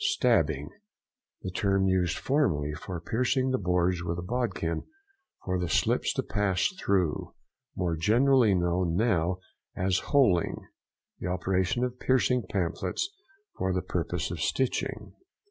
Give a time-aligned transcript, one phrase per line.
[0.03, 4.81] STABBING.—The term used formerly for piercing the boards with a bodkin
[5.45, 7.35] for the slips to pass through;
[7.75, 9.37] more generally |179| known now
[9.75, 10.59] as "holeing."
[11.19, 13.09] The operation of piercing pamphlets
[13.55, 15.13] for the purpose of stitching.